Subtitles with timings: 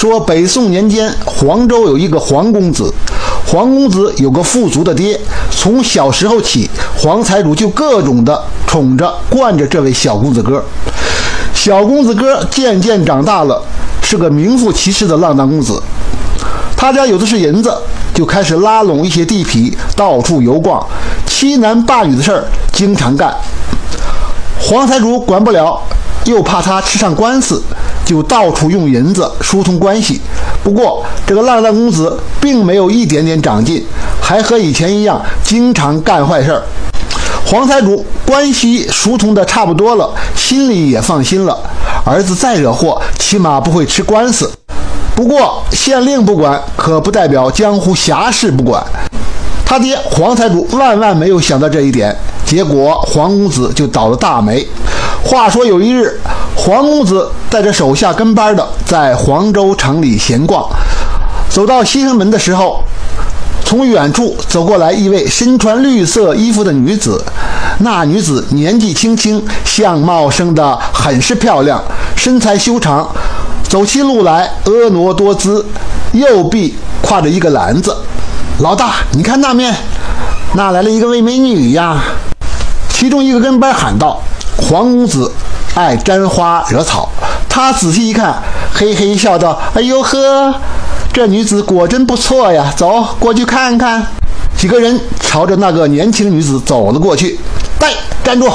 [0.00, 2.90] 说北宋年间，黄州有一个黄公子，
[3.46, 5.20] 黄公子有个富足的爹，
[5.50, 10.64] 从小时候起，黄财主就各种的宠着惯着这位小公子哥。
[11.52, 13.62] 小公子哥渐渐长大了，
[14.00, 15.78] 是个名副其实的浪荡公子。
[16.74, 17.70] 他家有的是银子，
[18.14, 20.82] 就开始拉拢一些地痞，到处游逛，
[21.26, 23.36] 欺男霸女的事儿经常干。
[24.62, 25.78] 黄财主管不了，
[26.24, 27.62] 又怕他吃上官司，
[28.10, 30.20] 就到处用银子疏通关系。
[30.64, 33.86] 不过，这个浪荡公子并没有一点点长进，
[34.20, 36.60] 还和以前一样，经常干坏事儿。
[37.46, 41.56] 黄财主关系疏通的差不多了，心里也放心了。
[42.04, 44.50] 儿子再惹祸，起码不会吃官司。
[45.14, 48.84] 不过，县令不管，可不代表江湖侠士不管。
[49.64, 52.12] 他爹黄财主万万没有想到这一点，
[52.44, 54.66] 结果黄公子就倒了大霉。
[55.22, 56.18] 话说有一日，
[56.62, 60.68] 黄公子带着手下跟班的在黄州城里闲逛，
[61.48, 62.84] 走到西城门的时候，
[63.64, 67.24] 从远处走过来一位身穿绿色衣服的女子。
[67.78, 71.82] 那女子年纪轻轻，相貌生得很是漂亮，
[72.14, 73.08] 身材修长，
[73.62, 75.64] 走起路来婀娜多姿，
[76.12, 77.96] 右臂挎着一个篮子。
[78.58, 79.74] 老大，你看那面，
[80.52, 81.96] 那来了一个位美女呀！
[82.90, 84.22] 其中一个跟班喊道
[84.68, 85.32] ：“黄公子
[85.74, 87.08] 爱沾花惹草。”
[87.48, 90.54] 他仔细一看，嘿嘿笑道：“哎呦呵，
[91.12, 92.72] 这女子果真不错呀！
[92.76, 94.06] 走过去看看。”
[94.56, 97.40] 几个人朝着那个年轻女子走了过去。
[97.78, 97.88] “带，
[98.22, 98.48] 站住！”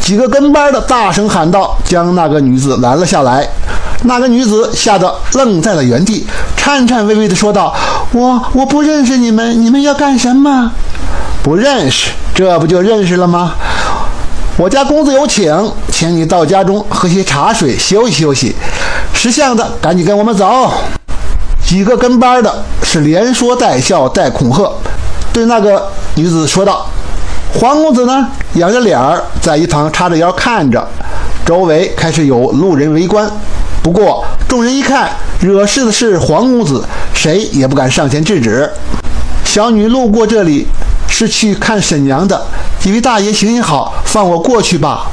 [0.00, 3.48] 几个跟班的大声喊道，将那个女子拦了下来。
[4.02, 7.74] 那个女子吓得愣在了原地，颤颤巍巍地说道
[8.12, 10.70] ：“我我不认识你们，你们要干什么？
[11.42, 13.54] 不认识，这不就认识了吗？
[14.58, 18.54] 我家公子有请，请你到家中喝些茶水，休息休息。
[19.12, 20.72] 识相的，赶紧跟我们走。”
[21.62, 24.72] 几个跟班的是连说带笑带恐吓，
[25.30, 26.88] 对那个女子说道
[27.60, 30.88] ：“黄公子呢，仰着脸儿在一旁叉着腰看着，
[31.44, 33.30] 周围开始有路人围观。”
[33.82, 38.70] 不过，众人一看惹事的是黄公子，谁也不敢上前制止。
[39.44, 40.66] 小女路过这里
[41.08, 42.46] 是去看婶娘的，
[42.78, 45.06] 几位大爷行行好，放我过去吧。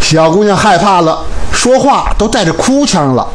[0.00, 1.18] 小姑娘害怕了，
[1.52, 3.26] 说话都带着哭腔了。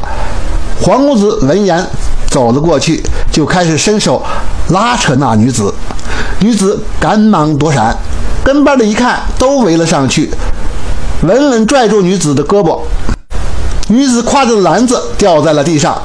[0.82, 1.84] 黄公子闻言
[2.28, 3.02] 走了过去，
[3.32, 4.22] 就开始伸手
[4.68, 5.72] 拉扯那女子，
[6.40, 7.96] 女子赶忙躲闪。
[8.44, 10.30] 跟班的一看，都围了上去，
[11.22, 12.78] 稳稳拽住女子的胳膊。
[13.88, 16.00] 女子挎着篮子掉在了地上，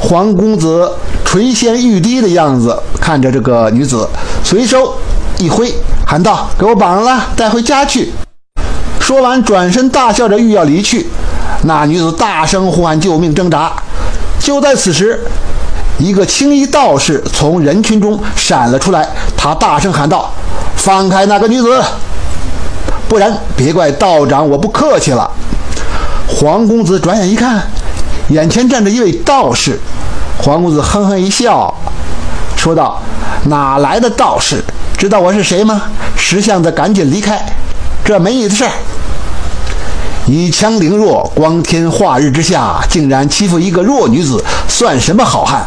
[0.00, 0.90] 黄公子
[1.24, 4.08] 垂涎欲滴的样子看着这个女子，
[4.48, 4.96] 随手
[5.38, 5.74] 一挥，
[6.06, 8.12] 喊道：“给我绑上了，带回家去。”
[9.02, 11.04] 说完，转身大笑着欲要离去。
[11.62, 13.72] 那女子大声呼喊救命，挣扎。
[14.38, 15.20] 就在此时，
[15.98, 20.32] 一个青衣道士从人群中闪了出来，他大声喊道
[20.78, 21.82] ：“放开那个女子，
[23.08, 25.28] 不然别怪道长我不客气了。”
[26.38, 27.60] 黄公子转眼一看，
[28.28, 29.80] 眼前站着一位道士。
[30.38, 31.74] 黄公子哼哼一笑，
[32.56, 33.02] 说道
[33.44, 34.62] ：“哪来的道士？
[34.98, 35.82] 知道我是谁吗？
[36.16, 37.44] 识相的赶紧离开，
[38.04, 38.70] 这没你的事儿。
[40.26, 45.64] 以强凌弱，光天化日之下，竟然欺负一个弱女子，算什么好汉？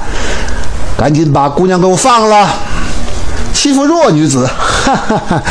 [0.98, 2.50] 赶紧把姑娘给我放了！
[3.54, 5.44] 欺负弱女子， 哈哈哈！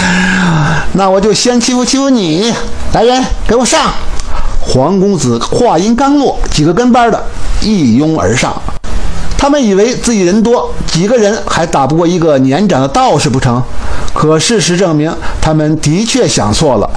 [0.93, 2.53] 那我就先欺负欺负你。
[2.93, 3.93] 来人，给我上！”
[4.61, 7.23] 黄公子话音刚落，几个跟班的
[7.62, 8.61] 一拥而上。
[9.48, 13.62] 他们以为自己人多，几个人还打不过一个年长的道士不成？
[14.12, 15.10] 可事实证明，
[15.41, 16.91] 他们的确想错了。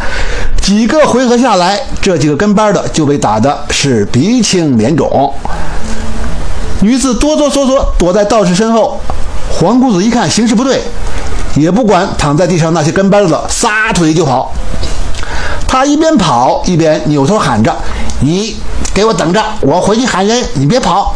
[0.62, 5.34] 几个回合下来，这几个跟班的就被打的是鼻青脸肿。
[6.82, 9.00] 女子哆哆嗦嗦躲在道士身后。
[9.50, 10.82] 黄姑子一看形势不对，
[11.56, 14.52] 也不管躺在地上那些跟班的，撒腿就跑。
[15.66, 17.74] 他一边跑一边扭头喊着
[18.20, 18.58] ：“你
[18.94, 21.16] 给我等着，我回去喊人，你别跑！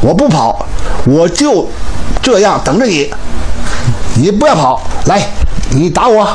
[0.00, 0.66] 我不跑，
[1.04, 1.68] 我就
[2.22, 3.10] 这样等着你。
[4.16, 5.22] 你不要跑，来，
[5.70, 6.26] 你打我！”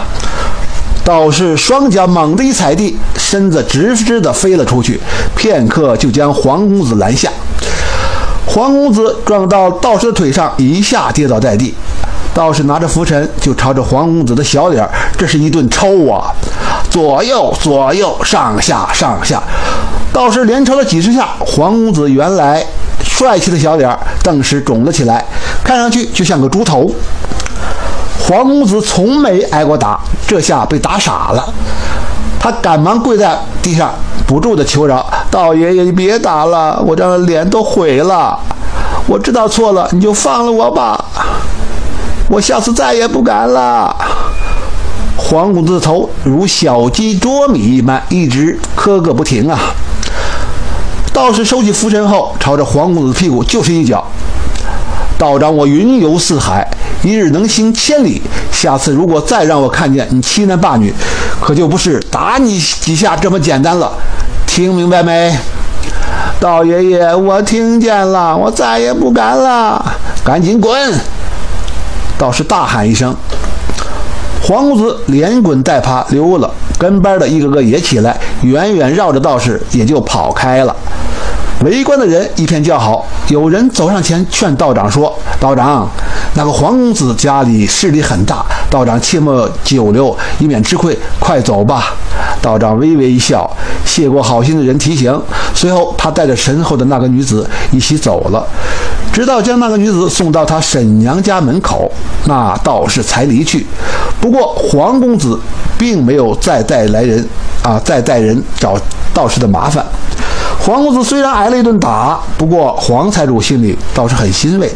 [1.04, 5.00] 道士双脚猛地一踩地，身子直直的飞了出去，
[5.36, 7.30] 片刻就将黄公子拦下。
[8.48, 11.76] 黄公子撞到道士的腿上，一下跌倒在地。
[12.34, 16.34] 道士拿着拂尘就朝着黄公子的小脸，这是一顿抽啊！
[16.90, 19.42] 左右左右，上下上下，
[20.12, 22.66] 道士连抽了几十下，黄公子原来
[23.18, 25.24] 帅气的小脸顿时肿了起来，
[25.64, 26.94] 看上去就像个猪头。
[28.28, 29.98] 黄公子从没挨过打，
[30.28, 31.48] 这下被打傻了，
[32.38, 33.94] 他赶忙跪在地上，
[34.28, 38.38] 不住的求饶：“道爷爷，你别打了，我这脸都毁了。
[39.08, 41.06] 我知道错了，你就放了我吧。
[42.28, 43.96] 我下次再也不敢了。
[45.16, 49.58] 黄公子的头如小鸡啄米一般，一直磕个不停啊。
[51.16, 54.06] 道士收起拂尘后，朝着黄公子的屁股就是一脚。
[55.18, 56.70] 道长，我云游四海，
[57.04, 58.22] 一日能行千里。
[58.52, 60.94] 下次如果再让我看见你欺男霸女，
[61.40, 63.94] 可就不是打你几下这么简单了。
[64.46, 65.34] 听明白没？
[66.38, 69.96] 道爷爷，我听见了，我再也不敢了。
[70.22, 70.76] 赶紧滚！
[72.18, 73.16] 道士大喊一声。
[74.48, 76.48] 黄公子连滚带爬溜了，
[76.78, 80.76] 跟班的一个个也起来，远远绕着道士也就跑开了。
[81.64, 85.12] 围观的人一片叫好，有人走上前劝道长说
[85.42, 85.90] ：“道长，
[86.36, 91.96] 那个黄公子家里势力很大，道长切莫久留，以免吃亏，快走吧。”
[92.46, 93.50] 道长微微一笑，
[93.84, 95.20] 谢过好心的人提醒。
[95.56, 98.46] 随后，他带着身后的那个女子一起走了，
[99.12, 101.92] 直到将那个女子送到他婶娘家门口，
[102.26, 103.66] 那道士才离去。
[104.22, 105.40] 不过，黄公子
[105.76, 107.28] 并没有再带来人
[107.64, 108.78] 啊，再带人找
[109.12, 109.84] 道士的麻烦。
[110.60, 114.72] 黄公子虽然挨了一顿打，不过黄财主心里倒是很欣慰。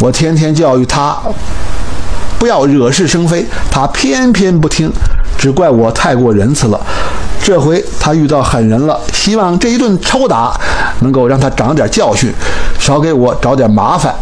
[0.00, 1.16] 我天天教育他
[2.40, 4.90] 不要惹是生非，他偏偏不听，
[5.44, 6.80] 只怪我太过仁慈了。
[7.42, 10.58] 这回他遇到狠人了，希望这一顿抽打
[11.00, 12.32] 能够让他长点教训，
[12.78, 14.14] 少给我找点麻烦。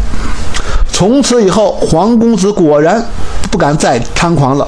[0.93, 3.01] 从此以后，黄公子果然
[3.53, 4.67] 不敢再猖狂了。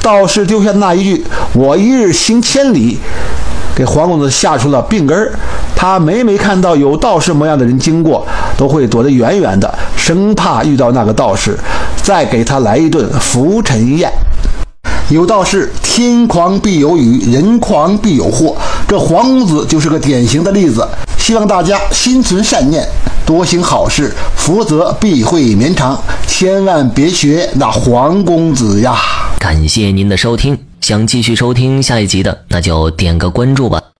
[0.00, 1.22] 道士丢下的那一句
[1.52, 2.98] “我一日行千里”。
[3.76, 5.30] 给黄公子吓出了病根儿，
[5.76, 11.58] 他每每看到有道士模样的人经过，都会躲得远远的，生怕遇到那个道士，
[12.02, 14.10] 再给他来一顿浮尘宴。
[15.12, 18.56] 有道是天狂必有雨，人狂必有祸，
[18.88, 20.88] 这黄公子就是个典型的例子。
[21.18, 22.82] 希望大家心存善念，
[23.26, 26.02] 多行好事，福泽必会绵长。
[26.26, 28.96] 千万别学那黄公子呀！
[29.38, 30.58] 感谢您的收听。
[30.80, 33.92] 想继续收听下一集的，那就点个关注吧。